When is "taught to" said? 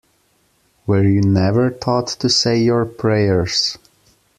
1.69-2.27